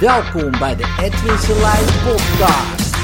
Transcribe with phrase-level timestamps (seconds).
[0.00, 2.94] Welkom bij de Edwin Selijn podcast.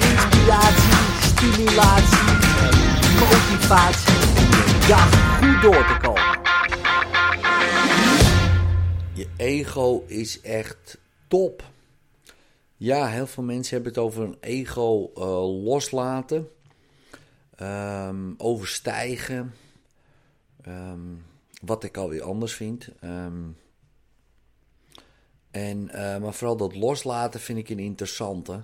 [0.00, 2.28] Inspiratie, stimulatie
[2.60, 2.74] en
[3.18, 6.40] motivatie om dag goed door te komen.
[9.14, 11.62] Je ego is echt top.
[12.76, 16.48] Ja, heel veel mensen hebben het over een ego eh, loslaten,
[17.56, 19.54] ehm, overstijgen.
[20.62, 20.98] Ehm,
[21.60, 22.88] wat ik alweer anders vind.
[23.00, 23.42] Ehm,
[25.54, 28.62] en, eh, maar vooral dat loslaten vind ik een interessante.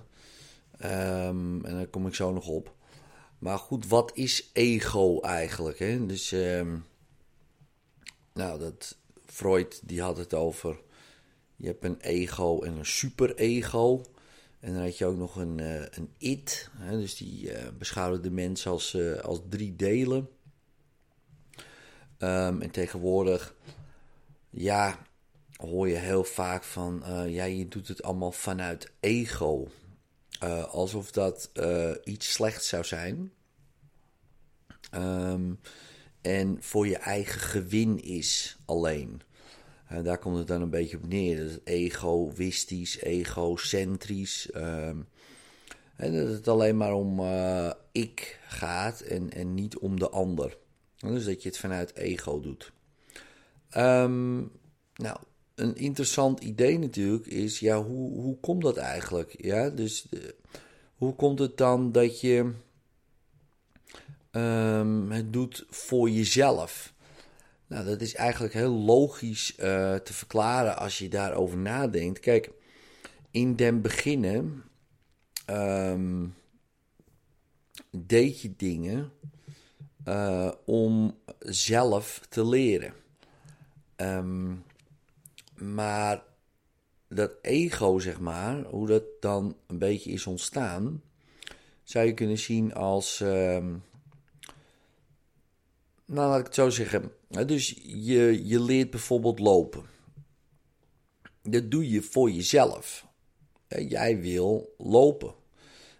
[0.77, 2.75] en daar kom ik zo nog op.
[3.39, 5.79] Maar goed, wat is ego eigenlijk?
[5.79, 6.05] Hè?
[6.05, 6.31] Dus,
[8.33, 10.79] nou, dat, Freud die had het over.
[11.55, 14.01] Je hebt een ego en een superego.
[14.59, 16.69] En dan had je ook nog een, uh, een it.
[16.77, 20.29] Hè, dus die uh, beschouwde de mens als, als drie delen.
[22.17, 23.55] Um, en tegenwoordig,
[24.49, 24.99] ja,
[25.61, 29.67] hoor je heel vaak van, ja, je doet het allemaal vanuit ego.
[30.69, 31.51] alsof dat
[32.03, 33.31] iets slechts zou zijn.
[34.95, 35.59] Um,
[36.21, 39.21] en voor je eigen gewin is alleen.
[39.87, 41.37] En daar komt het dan een beetje op neer.
[41.37, 44.49] Dat het egoïstisch, egocentrisch.
[44.55, 44.87] Uh,
[45.95, 50.57] en dat het alleen maar om uh, ik gaat en, en niet om de ander.
[50.97, 52.71] Dus dat je het vanuit ego doet.
[53.77, 54.51] Um,
[54.95, 55.17] nou,
[55.61, 59.35] een interessant idee natuurlijk is, ja, hoe, hoe komt dat eigenlijk?
[59.37, 60.35] Ja, dus de,
[60.95, 62.53] hoe komt het dan dat je
[64.31, 66.93] um, het doet voor jezelf?
[67.67, 72.19] Nou, dat is eigenlijk heel logisch uh, te verklaren als je daarover nadenkt.
[72.19, 72.51] Kijk,
[73.31, 74.63] in den beginnen
[75.49, 76.35] um,
[77.91, 79.11] deed je dingen
[80.07, 82.93] uh, om zelf te leren.
[83.95, 84.63] Um,
[85.61, 86.23] maar
[87.07, 91.01] dat ego, zeg maar, hoe dat dan een beetje is ontstaan,
[91.83, 93.19] zou je kunnen zien als.
[93.19, 93.83] Um,
[96.05, 97.11] nou, laat ik het zo zeggen.
[97.27, 99.83] Dus je, je leert bijvoorbeeld lopen.
[101.43, 103.07] Dat doe je voor jezelf.
[103.67, 105.33] Jij wil lopen.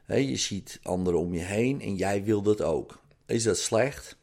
[0.08, 3.02] Je ziet anderen om je heen en jij wil dat ook.
[3.26, 4.18] Is dat slecht?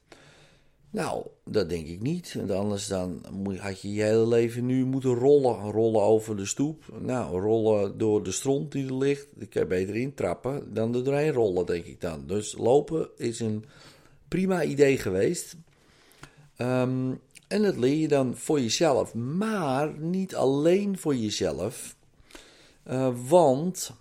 [0.90, 2.34] Nou, dat denk ik niet.
[2.34, 3.24] Want anders dan
[3.58, 5.70] had je je hele leven nu moeten rollen.
[5.70, 6.84] Rollen over de stoep.
[7.00, 9.26] Nou, rollen door de stront die er ligt.
[9.38, 12.26] Ik kan beter intrappen dan er doorheen rollen, denk ik dan.
[12.26, 13.64] Dus lopen is een
[14.28, 15.56] prima idee geweest.
[16.58, 21.96] Um, en dat leer je dan voor jezelf, maar niet alleen voor jezelf.
[22.90, 23.92] Uh, want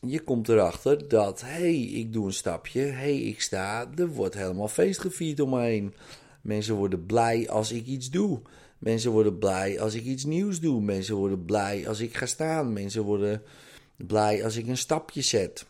[0.00, 4.08] je komt erachter dat, hé, hey, ik doe een stapje, hé, hey, ik sta, er
[4.08, 5.94] wordt helemaal feest gevierd om me heen.
[6.42, 8.40] Mensen worden blij als ik iets doe.
[8.78, 10.80] Mensen worden blij als ik iets nieuws doe.
[10.80, 12.72] Mensen worden blij als ik ga staan.
[12.72, 13.42] Mensen worden
[13.96, 15.66] blij als ik een stapje zet.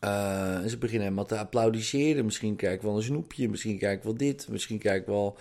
[0.00, 2.24] En ze beginnen helemaal te applaudisseren.
[2.24, 5.36] Misschien kijk ik wel een snoepje, misschien kijk ik wel dit, misschien kijk ik wel...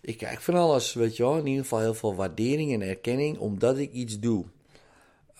[0.00, 1.36] Ik kijk van alles, weet je wel.
[1.36, 4.44] In ieder geval heel veel waardering en erkenning omdat ik iets doe.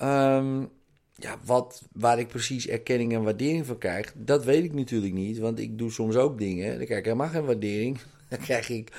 [0.03, 0.71] Um,
[1.15, 5.39] ja, wat, waar ik precies erkenning en waardering van krijg, dat weet ik natuurlijk niet.
[5.39, 7.99] Want ik doe soms ook dingen, dan krijg ik helemaal geen waardering.
[8.33, 8.93] Dan krijg ik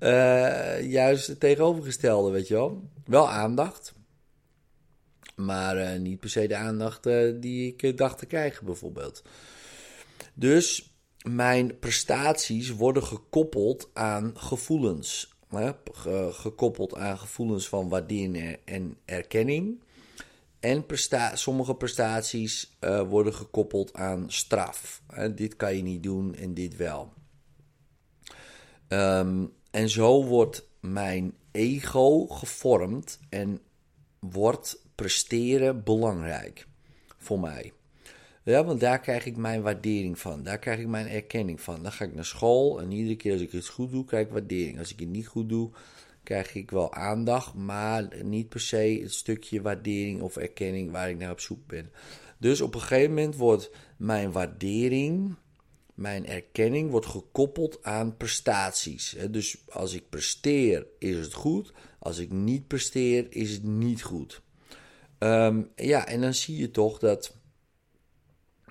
[0.00, 2.82] uh, juist het tegenovergestelde, weet je wel.
[3.04, 3.94] Wel aandacht,
[5.36, 9.22] maar uh, niet per se de aandacht uh, die ik dacht te krijgen, bijvoorbeeld.
[10.34, 10.94] Dus
[11.28, 15.34] mijn prestaties worden gekoppeld aan gevoelens.
[15.48, 15.70] Hè?
[16.32, 19.82] Gekoppeld aan gevoelens van waardering en erkenning.
[20.62, 25.02] En presta sommige prestaties uh, worden gekoppeld aan straf.
[25.06, 25.34] Hè?
[25.34, 27.12] Dit kan je niet doen en dit wel.
[28.88, 33.60] Um, en zo wordt mijn ego gevormd en
[34.18, 36.66] wordt presteren belangrijk
[37.18, 37.72] voor mij.
[38.42, 40.42] Ja, want daar krijg ik mijn waardering van.
[40.42, 41.82] Daar krijg ik mijn erkenning van.
[41.82, 44.32] Dan ga ik naar school en iedere keer als ik het goed doe, krijg ik
[44.32, 44.78] waardering.
[44.78, 45.70] Als ik het niet goed doe,
[46.22, 51.18] krijg ik wel aandacht, maar niet per se het stukje waardering of erkenning waar ik
[51.18, 51.90] naar op zoek ben.
[52.38, 55.34] Dus op een gegeven moment wordt mijn waardering,
[55.94, 59.16] mijn erkenning, wordt gekoppeld aan prestaties.
[59.30, 61.72] Dus als ik presteer, is het goed.
[61.98, 64.42] Als ik niet presteer, is het niet goed.
[65.18, 67.36] Um, ja, en dan zie je toch dat,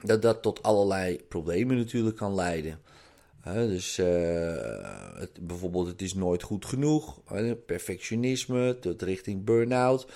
[0.04, 2.82] dat dat tot allerlei problemen natuurlijk kan leiden.
[3.44, 3.96] Dus
[5.14, 7.22] het, bijvoorbeeld, het is nooit goed genoeg.
[7.66, 10.08] perfectionisme, tot richting burn-out.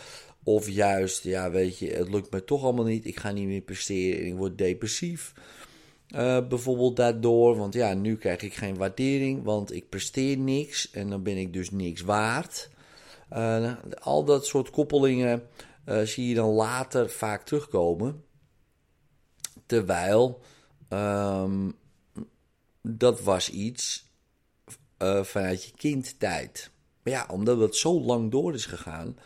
[0.43, 3.05] Of juist, ja, weet je, het lukt me toch allemaal niet.
[3.05, 5.33] Ik ga niet meer presteren en ik word depressief.
[6.09, 11.09] Uh, bijvoorbeeld daardoor, want ja, nu krijg ik geen waardering, want ik presteer niks en
[11.09, 12.69] dan ben ik dus niks waard.
[13.33, 15.43] Uh, al dat soort koppelingen
[16.03, 18.23] zie je dan later vaak terugkomen.
[19.65, 20.41] Terwijl
[20.89, 21.75] um,
[22.87, 24.11] dat was iets
[25.01, 26.71] uh, vanuit je kindtijd.
[27.03, 29.17] Maar ja, omdat het zo lang door is gegaan.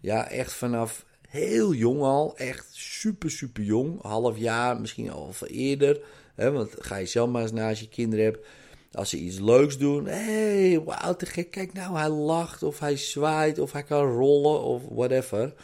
[0.00, 2.36] Ja, echt vanaf heel jong al.
[2.36, 4.02] Echt super, super jong.
[4.02, 6.00] Half jaar, misschien al veel eerder.
[6.34, 8.46] Hè, want ga je zelf maar eens na als je kinderen hebt.
[8.92, 10.06] Als ze iets leuks doen.
[10.06, 11.50] Hé, hey, wauw, te gek.
[11.50, 15.54] Kijk nou, hij lacht of hij zwaait of hij kan rollen of whatever.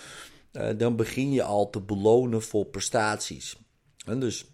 [0.53, 3.57] Uh, dan begin je al te belonen voor prestaties.
[4.07, 4.47] En dus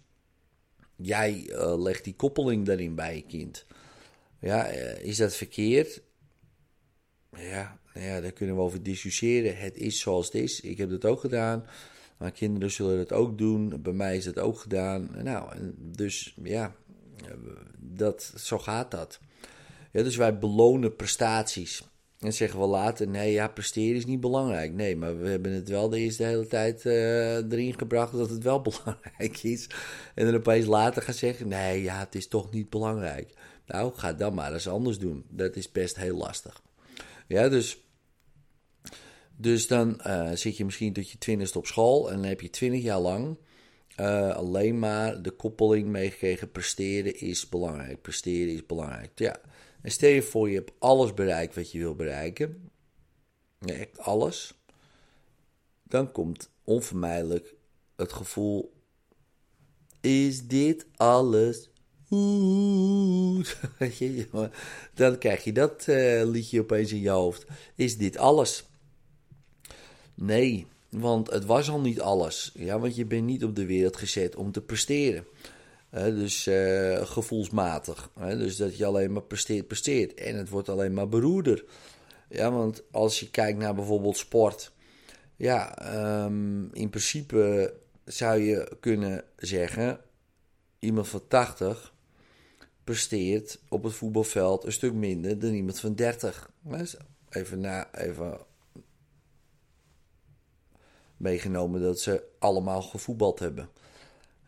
[0.97, 3.65] jij uh, legt die koppeling daarin bij je kind.
[4.39, 6.01] Ja, uh, is dat verkeerd?
[7.31, 9.57] Ja, nou ja, daar kunnen we over discussiëren.
[9.57, 10.61] Het is zoals het is.
[10.61, 11.65] Ik heb dat ook gedaan.
[12.17, 13.81] Mijn kinderen zullen het ook doen.
[13.81, 15.09] Bij mij is het ook gedaan.
[15.23, 16.75] Nou, dus ja,
[17.77, 19.19] dat, zo gaat dat.
[19.91, 21.83] Ja, dus wij belonen prestaties.
[22.19, 24.73] En zeggen we later, nee, ja, presteren is niet belangrijk.
[24.73, 28.43] Nee, maar we hebben het wel de eerste hele tijd uh, erin gebracht dat het
[28.43, 29.69] wel belangrijk is.
[30.15, 33.33] En dan opeens later gaan zeggen, nee, ja, het is toch niet belangrijk.
[33.65, 35.25] Nou, ga dan maar eens anders doen.
[35.29, 36.61] Dat is best heel lastig.
[37.27, 37.77] Ja, dus,
[39.35, 42.49] dus dan uh, zit je misschien tot je twintigste op school en dan heb je
[42.49, 43.37] twintig jaar lang
[43.99, 48.01] uh, alleen maar de koppeling meegekregen: presteren is belangrijk.
[48.01, 49.11] Presteren is belangrijk.
[49.15, 49.39] Ja.
[49.87, 52.69] En stel je voor, je hebt alles bereikt wat je wil bereiken.
[53.65, 54.53] echt alles.
[55.83, 57.55] Dan komt onvermijdelijk
[57.95, 58.73] het gevoel:
[60.01, 61.69] is dit alles?
[64.93, 67.45] Dan krijg je dat uh, liedje opeens in je hoofd.
[67.75, 68.65] Is dit alles?
[70.13, 72.51] Nee, want het was al niet alles.
[72.53, 75.25] Ja, want je bent niet op de wereld gezet om te presteren.
[75.89, 78.09] Dus uh, gevoelsmatig.
[78.15, 80.13] dus dat je alleen maar presteert, presteert.
[80.13, 81.65] En het wordt alleen maar beroerder.
[82.29, 84.71] Ja, want als je kijkt naar bijvoorbeeld sport.
[85.35, 85.75] Ja,
[86.25, 87.73] um, in principe
[88.05, 89.99] zou je kunnen zeggen:
[90.79, 91.93] iemand van 80
[92.83, 96.51] presteert op het voetbalveld een stuk minder dan iemand van 30.
[97.29, 98.37] Even, na, even
[101.17, 103.69] meegenomen dat ze allemaal gevoetbald hebben.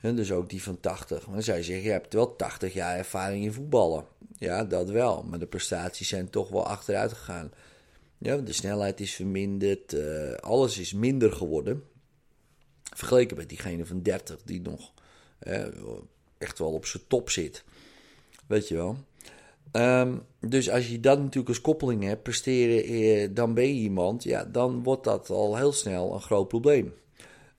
[0.01, 1.23] En dus ook die van 80.
[1.23, 4.05] Dan zou je zeggen, je hebt wel 80 jaar ervaring in voetballen.
[4.37, 5.23] Ja, dat wel.
[5.23, 7.51] Maar de prestaties zijn toch wel achteruit gegaan.
[8.17, 9.93] Ja, de snelheid is verminderd.
[9.93, 11.83] Uh, alles is minder geworden.
[12.95, 14.93] Vergeleken met diegene van 30 die nog
[16.37, 17.63] echt wel op zijn top zit.
[18.47, 18.97] Weet je wel.
[19.71, 24.23] Um, dus als je dat natuurlijk als koppeling hebt, presteren, eh, dan ben je iemand,
[24.23, 26.93] ja, dan wordt dat al heel snel een groot probleem.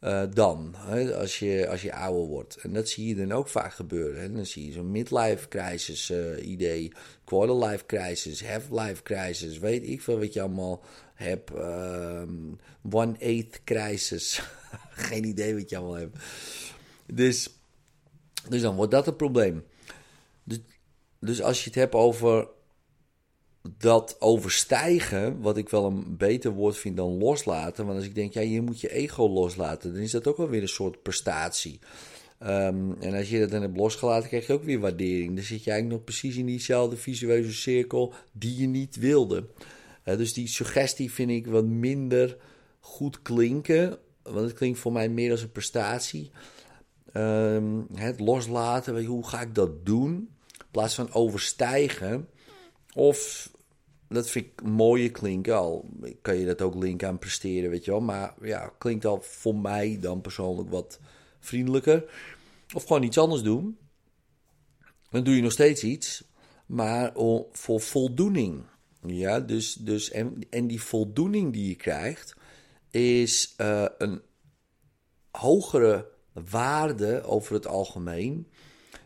[0.00, 2.56] Uh, dan, hè, als, je, als je ouder wordt.
[2.56, 4.20] En dat zie je dan ook vaak gebeuren.
[4.20, 4.32] Hè.
[4.32, 6.92] Dan zie je zo'n midlife crisis uh, idee,
[7.24, 10.82] quarter life crisis, half life crisis, weet ik veel wat je allemaal
[11.14, 11.50] hebt.
[11.50, 12.58] Um,
[12.90, 14.42] one eighth crisis,
[15.10, 16.16] geen idee wat je allemaal hebt.
[17.06, 17.50] Dus,
[18.48, 19.64] dus dan wordt dat een probleem.
[20.44, 20.60] Dus
[21.20, 22.48] dus als je het hebt over
[23.78, 27.84] dat overstijgen, wat ik wel een beter woord vind dan loslaten.
[27.86, 30.48] Want als ik denk, ja, je moet je ego loslaten, dan is dat ook wel
[30.48, 31.78] weer een soort prestatie.
[32.42, 35.34] Um, en als je dat dan hebt losgelaten, krijg je ook weer waardering.
[35.34, 39.48] Dan zit je eigenlijk nog precies in diezelfde visueuze cirkel die je niet wilde.
[40.04, 42.36] Uh, dus die suggestie vind ik wat minder
[42.80, 43.98] goed klinken.
[44.22, 46.30] Want het klinkt voor mij meer als een prestatie.
[47.14, 50.14] Um, het loslaten, hoe ga ik dat doen?
[50.58, 52.28] In plaats van overstijgen.
[52.94, 53.50] Of,
[54.14, 55.56] dat vind ik mooie klinken.
[55.56, 55.88] Al
[56.22, 58.00] kan je dat ook linken aan presteren, weet je wel.
[58.00, 61.00] Maar ja, klinkt al voor mij dan persoonlijk wat
[61.38, 62.04] vriendelijker.
[62.74, 63.78] Of gewoon iets anders doen.
[65.10, 66.24] Dan doe je nog steeds iets.
[66.66, 67.12] Maar
[67.52, 68.62] voor voldoening.
[69.06, 72.34] Ja, dus, dus en, en die voldoening die je krijgt,
[72.90, 74.22] is uh, een
[75.30, 78.46] hogere waarde over het algemeen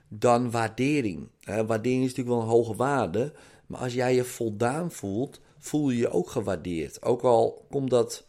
[0.08, 1.28] dan waardering.
[1.44, 3.32] waardering is natuurlijk wel een hoge waarde,
[3.66, 7.02] maar als jij je voldaan voelt, voel je je ook gewaardeerd.
[7.02, 8.26] Ook al komt dat,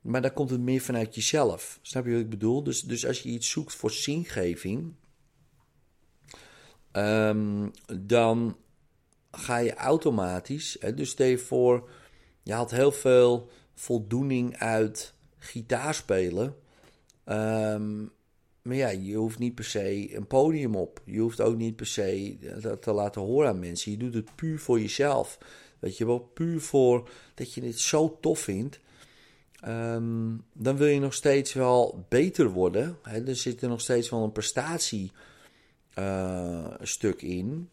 [0.00, 1.78] maar dan komt het meer vanuit jezelf.
[1.82, 2.62] Snap je wat ik bedoel?
[2.62, 4.94] Dus, dus als je iets zoekt voor zingeving,
[6.92, 7.70] um,
[8.00, 8.56] dan
[9.30, 11.88] ga je automatisch, hè, dus stel je voor,
[12.42, 16.56] je had heel veel voldoening uit gitaarspelen.
[17.24, 18.12] Um,
[18.66, 21.00] maar ja, je hoeft niet per se een podium op.
[21.04, 23.90] Je hoeft ook niet per se dat te laten horen aan mensen.
[23.90, 25.38] Je doet het puur voor jezelf.
[25.78, 28.80] Weet je wel, puur voor dat je het zo tof vindt.
[29.68, 32.98] Um, dan wil je nog steeds wel beter worden.
[33.02, 35.12] Er zit er nog steeds wel een prestatiestuk
[37.22, 37.68] uh, in.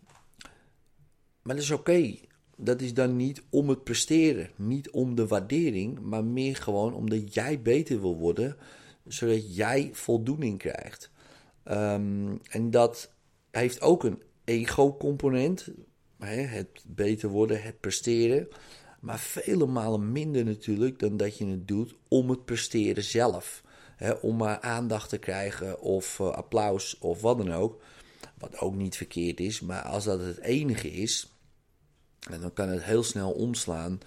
[1.42, 2.16] Maar dat is oké.
[2.56, 7.34] dat is dan niet om het presteren, niet om de waardering, maar meer gewoon omdat
[7.34, 8.58] jij beter wil worden,
[9.06, 11.12] zodat jij voldoening krijgt.
[11.64, 13.14] Ehm, en dat
[13.52, 15.68] heeft ook een ego-component,
[16.20, 18.48] het beter worden, het presteren.
[19.00, 23.64] Maar vele malen minder natuurlijk dan dat je het doet om het presteren zelf.
[24.22, 27.82] om maar aandacht te krijgen of uh, applaus of wat dan ook.
[28.38, 31.34] Wat ook niet verkeerd is, maar als dat het enige is,
[32.20, 34.00] dan kan het heel snel omslaan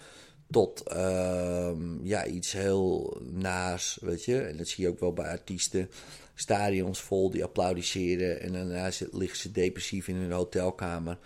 [0.50, 4.40] tot ehm, ja, iets heel naars, weet je.
[4.40, 5.90] En dat zie je ook wel bij artiesten.
[6.34, 11.18] Stadions vol die applaudisseren en daarna liggen ze depressief in hun hotelkamer.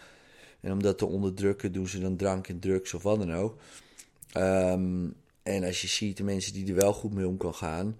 [0.61, 3.57] En om dat te onderdrukken doen ze dan drank en drugs of wat dan ook.
[4.33, 5.09] Ehm,
[5.43, 7.99] en als je ziet de mensen die er wel goed mee om kan gaan.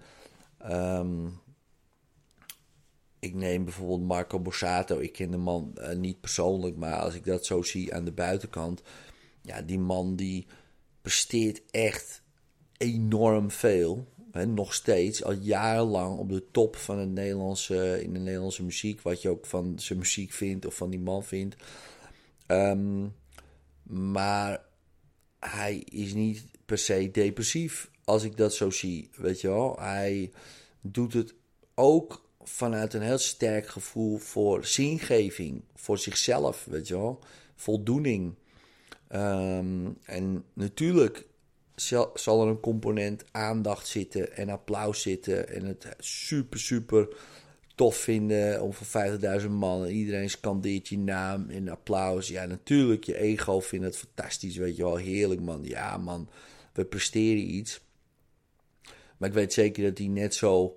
[0.59, 1.27] Ehm,
[3.19, 4.99] ik neem bijvoorbeeld Marco Borsato.
[4.99, 8.13] Ik ken de man eh, niet persoonlijk, maar als ik dat zo zie aan de
[8.13, 8.83] buitenkant.
[9.43, 10.47] Ja, die man die
[11.03, 12.23] presteert echt
[12.77, 14.07] enorm veel.
[14.33, 19.01] Hè, nog steeds, al jarenlang op de top van het Nederlandse, in de Nederlandse muziek.
[19.01, 21.57] Wat je ook van zijn muziek vindt of van die man vindt.
[22.47, 23.07] Ehm,
[23.83, 24.65] maar
[25.39, 29.11] hij is niet per se depressief als ik dat zo zie.
[29.17, 30.33] Weet je wel, hij
[30.81, 31.35] doet het
[31.75, 37.19] ook vanuit een heel sterk gevoel voor zingeving, voor zichzelf, weet je wel,
[37.55, 38.35] voldoening.
[39.11, 41.27] Ehm, en natuurlijk
[42.15, 47.09] zal, er een component aandacht zitten en applaus zitten en het super, super
[47.75, 48.87] tof vinden om voor
[49.41, 52.29] 50.000 man en iedereen scandeert je naam in applaus.
[52.29, 55.65] Ja, natuurlijk, je ego vindt het fantastisch, weet je wel, heerlijk man.
[55.65, 56.29] Ja man,
[56.73, 57.81] we presteren iets.
[59.17, 60.77] Maar ik weet zeker dat hij net zo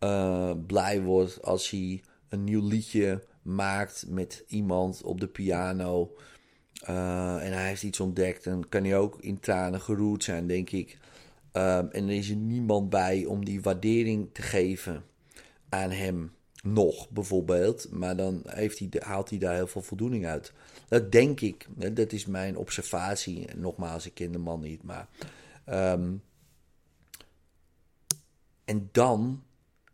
[0.00, 6.16] uh, blij wordt als hij een nieuw liedje maakt met iemand op de piano.
[6.88, 8.44] Uh, en hij heeft iets ontdekt.
[8.44, 10.98] Dan kan hij ook in tranen geroerd zijn, denk ik.
[11.52, 15.04] Um, en er is er niemand bij om die waardering te geven
[15.68, 16.32] aan hem.
[16.62, 17.90] Nog bijvoorbeeld.
[17.90, 20.52] Maar dan heeft hij, haalt hij daar heel veel voldoening uit.
[20.88, 21.66] Dat denk ik.
[21.92, 23.46] Dat is mijn observatie.
[23.46, 24.82] En nogmaals, ik ken de man niet.
[24.82, 25.08] Maar.
[25.66, 26.22] Um,
[28.64, 29.42] en dan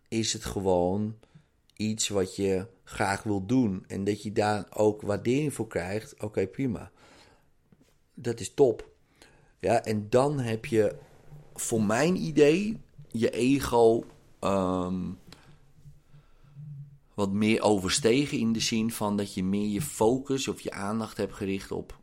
[0.09, 1.15] is het gewoon
[1.79, 3.85] iets wat je graag wil doen.
[3.87, 6.23] En dat je daar ook waardering voor krijgt.
[6.23, 6.91] Oké, prima.
[8.15, 8.89] Dat is top.
[9.59, 10.97] Ja, en dan heb je,
[11.55, 14.05] voor mijn idee, je ego
[14.41, 15.19] um,
[17.15, 18.39] wat meer overstegen.
[18.39, 21.99] In de zin van dat je meer je focus of je aandacht hebt gericht op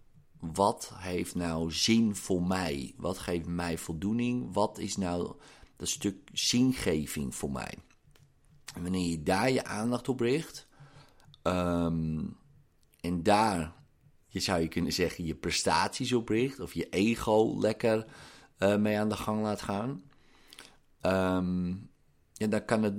[0.54, 2.94] wat heeft nou zin voor mij?
[2.98, 4.54] Wat geeft mij voldoening?
[4.54, 5.36] Wat is nou
[5.76, 7.74] dat stuk zingeving voor mij?
[8.82, 10.68] Wanneer je daar je aandacht op richt,
[11.42, 12.24] ehm,
[13.02, 13.74] en daar,
[14.28, 18.06] je zou je kunnen zeggen, je prestaties op richt, of je ego lekker
[18.60, 20.04] uh, mee aan de gang laat gaan,
[21.02, 21.90] um,
[22.34, 22.96] ja, dan, kan het,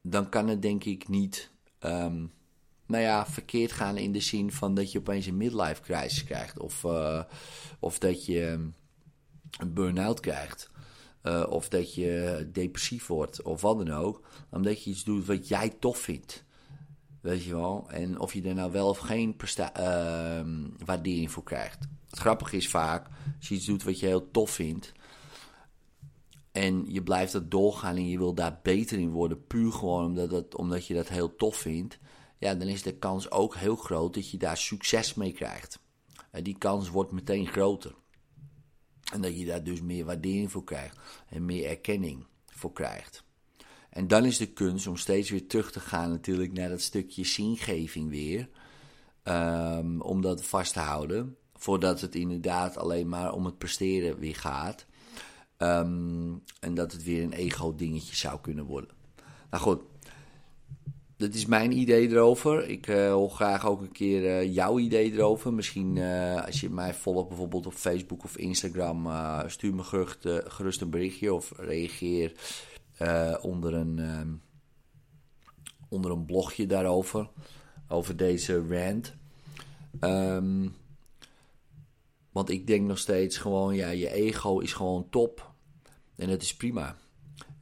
[0.00, 1.50] dan kan het denk ik niet,
[1.80, 2.32] um,
[2.86, 6.58] nou ja, verkeerd gaan in de zin van dat je opeens een midlife crisis krijgt,
[6.58, 7.22] of, uh,
[7.78, 8.72] of dat je
[9.58, 10.70] een burn-out krijgt.
[11.26, 14.26] Uh, of dat je depressief wordt of wat dan ook.
[14.50, 16.44] Omdat je iets doet wat jij tof vindt.
[17.20, 17.90] Weet je wel?
[17.90, 19.66] En of je er nou wel of geen uh,
[20.84, 21.78] waardering voor krijgt.
[22.10, 24.92] Het grappige is vaak, als je iets doet wat je heel tof vindt.
[26.52, 29.46] En je blijft dat doorgaan en je wil daar beter in worden.
[29.46, 31.98] Puur gewoon omdat, het, omdat je dat heel tof vindt.
[32.38, 35.78] Ja, dan is de kans ook heel groot dat je daar succes mee krijgt.
[36.30, 37.94] En die kans wordt meteen groter.
[39.12, 43.24] En dat je daar dus meer waardering voor krijgt en meer erkenning voor krijgt.
[43.90, 47.24] En dan is de kunst om steeds weer terug te gaan natuurlijk naar dat stukje
[47.24, 48.48] zingeving weer.
[49.24, 51.36] Um, om dat vast te houden.
[51.54, 54.86] Voordat het inderdaad alleen maar om het presteren weer gaat.
[55.58, 58.90] Um, en dat het weer een ego-dingetje zou kunnen worden.
[59.50, 59.82] Nou goed,
[61.24, 62.68] dat is mijn idee erover.
[62.68, 65.54] Ik uh, wil graag ook een keer uh, jouw idee erover.
[65.54, 69.08] Misschien uh, als je mij volgt bijvoorbeeld op Facebook of Instagram,
[69.46, 69.82] stuur me
[70.46, 72.32] gerust, een berichtje of reageer
[73.42, 74.28] onder, een, ehm,
[75.88, 77.28] onder een blogje daarover.
[77.88, 79.14] Over deze rant.
[80.00, 80.74] Um,
[82.32, 85.52] want ik denk nog steeds gewoon, ja, je ego is gewoon top.
[86.16, 86.96] En dat is prima.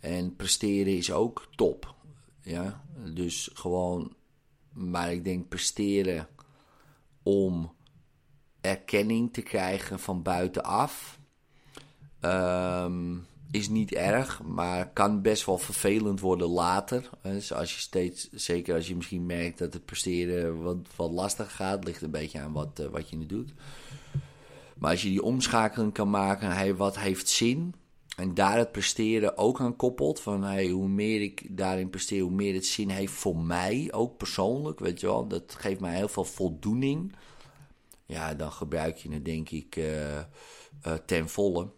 [0.01, 1.95] En presteren is ook top.
[2.43, 2.85] Ja,
[3.15, 4.15] dus gewoon,
[4.73, 6.29] maar ik denk presteren
[7.23, 7.73] om
[8.61, 11.21] erkenning te krijgen van buitenaf.
[12.21, 17.11] Um, is niet erg, maar kan best wel vervelend worden later.
[17.23, 21.57] Dus als je steeds, zeker als je misschien merkt dat het presteren wat, wat lastig
[21.57, 23.53] gaat, ligt een beetje aan wat, uh, wat je nu doet.
[24.79, 27.75] Maar als je die omschakeling kan maken, hey, wat heeft zin?
[28.17, 30.21] En daar het presteren ook aan koppelt.
[30.21, 34.17] Van hey, hoe meer ik daarin presteer, hoe meer het zin heeft voor mij, ook
[34.17, 34.81] persoonlijk.
[34.81, 37.15] Weet je wel, dat geeft mij heel veel voldoening.
[38.07, 40.23] Ja, dan gebruik je het denk ik uh, uh,
[41.07, 41.71] ten volle.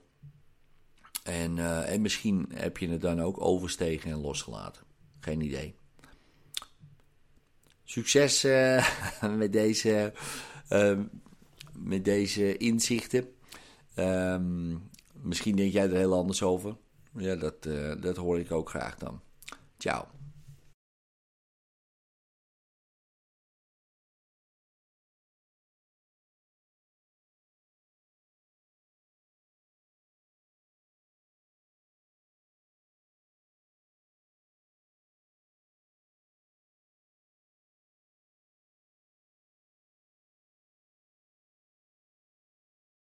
[1.23, 4.83] En, uh, en misschien heb je het dan ook overstegen en losgelaten.
[5.21, 5.75] Geen idee.
[7.85, 8.43] Succes
[9.39, 10.13] met, deze,
[11.73, 13.29] met deze inzichten.
[13.97, 14.91] Um,
[15.25, 16.77] Misschien denk jij er heel anders over.
[17.17, 19.21] Ja, dat, uh, dat hoor ik ook graag dan.
[19.79, 20.07] Ciao.